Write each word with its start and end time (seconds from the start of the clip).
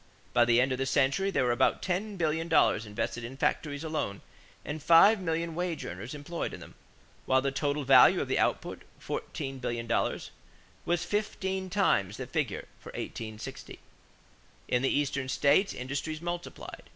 By 0.33 0.45
the 0.45 0.59
end 0.59 0.71
of 0.71 0.79
the 0.79 0.87
century 0.87 1.29
there 1.29 1.43
were 1.43 1.51
about 1.51 1.83
ten 1.83 2.17
billion 2.17 2.47
dollars 2.47 2.87
invested 2.87 3.23
in 3.23 3.37
factories 3.37 3.83
alone 3.83 4.21
and 4.65 4.81
five 4.81 5.19
million 5.21 5.53
wage 5.53 5.85
earners 5.85 6.15
employed 6.15 6.55
in 6.55 6.59
them; 6.59 6.73
while 7.27 7.39
the 7.39 7.51
total 7.51 7.83
value 7.83 8.19
of 8.19 8.27
the 8.27 8.39
output, 8.39 8.81
fourteen 8.97 9.59
billion 9.59 9.85
dollars, 9.85 10.31
was 10.85 11.05
fifteen 11.05 11.69
times 11.69 12.17
the 12.17 12.25
figure 12.25 12.65
for 12.79 12.89
1860. 12.93 13.77
In 14.67 14.81
the 14.81 14.89
Eastern 14.89 15.29
states 15.29 15.71
industries 15.71 16.19
multiplied. 16.19 16.89